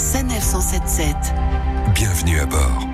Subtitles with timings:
[0.00, 1.34] Sanef 177.
[1.94, 2.89] Bienvenue à bord.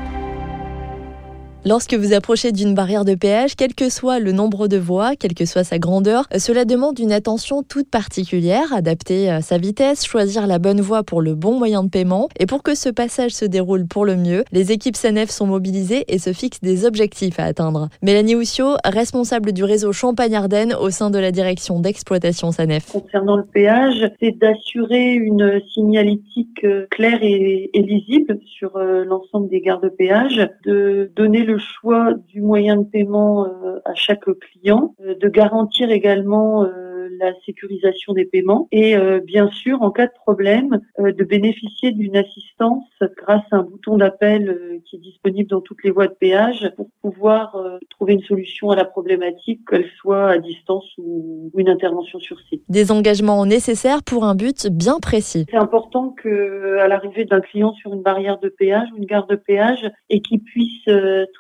[1.69, 5.35] Lorsque vous approchez d'une barrière de péage, quel que soit le nombre de voies, quelle
[5.35, 10.47] que soit sa grandeur, cela demande une attention toute particulière, adapter à sa vitesse, choisir
[10.47, 12.29] la bonne voie pour le bon moyen de paiement.
[12.38, 16.05] Et pour que ce passage se déroule pour le mieux, les équipes SANEF sont mobilisées
[16.06, 17.88] et se fixent des objectifs à atteindre.
[18.01, 22.92] Mélanie Houssiot, responsable du réseau Champagne-Ardenne au sein de la direction d'exploitation SANEF.
[22.92, 29.60] Concernant le péage, c'est d'assurer une signalétique euh, claire et, lisible sur euh, l'ensemble des
[29.60, 34.95] gares de péage, de donner le choix du moyen de paiement euh, à chaque client,
[35.01, 40.12] euh, de garantir également euh, la sécurisation des paiements et bien sûr, en cas de
[40.12, 42.84] problème, de bénéficier d'une assistance
[43.16, 46.89] grâce à un bouton d'appel qui est disponible dans toutes les voies de péage pour
[47.02, 47.56] pouvoir
[47.91, 52.62] trouver une solution à la problématique, qu'elle soit à distance ou une intervention sur site.
[52.69, 55.47] Des engagements nécessaires pour un but bien précis.
[55.51, 59.27] C'est important que à l'arrivée d'un client sur une barrière de péage ou une gare
[59.27, 60.89] de péage et qu'il puisse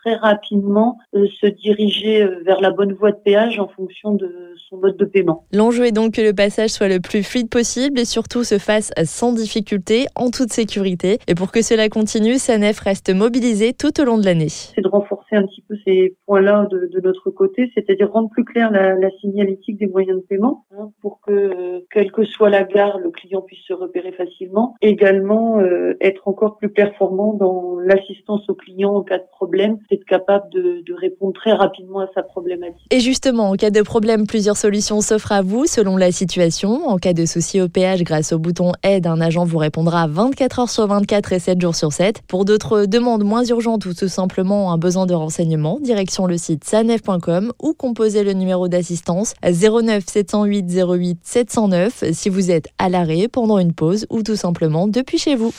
[0.02, 4.54] très rapidement euh, se diriger euh, vers la bonne voie de péage en fonction de
[4.68, 5.44] son mode de paiement.
[5.66, 8.92] L'enjeu est donc que le passage soit le plus fluide possible et surtout se fasse
[9.02, 11.18] sans difficulté, en toute sécurité.
[11.26, 14.48] Et pour que cela continue, SANEF reste mobilisé tout au long de l'année.
[14.48, 18.44] C'est de renforcer un petit peu ces points-là de, de, notre côté, c'est-à-dire rendre plus
[18.44, 22.48] clair la, la signalétique des moyens de paiement hein, pour que, euh, quelle que soit
[22.48, 24.76] la gare, le client puisse se repérer facilement.
[24.82, 29.98] Également, euh, être encore plus performant dans l'assistance au client en cas de problème, c'est
[30.04, 32.86] capable de, de répondre très rapidement à sa problématique.
[32.92, 36.86] Et justement, en cas de problème, plusieurs solutions s'offrent à vous selon la situation.
[36.86, 40.58] En cas de souci au péage, grâce au bouton aide, un agent vous répondra 24
[40.58, 42.20] heures sur 24 et 7 jours sur 7.
[42.28, 46.64] Pour d'autres demandes moins urgentes ou tout simplement un besoin de renseignement, direction le site
[46.64, 53.28] sanef.com ou composez le numéro d'assistance 09 708 08 709 si vous êtes à l'arrêt
[53.28, 55.54] pendant une pause ou tout simplement depuis chez vous.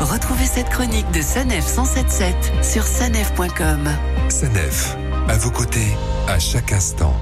[0.00, 3.88] Retrouvez cette chronique de Sanef 177 sur sanef.com.
[4.28, 4.96] Sanef,
[5.28, 5.96] à vos côtés,
[6.26, 7.14] à chaque instant.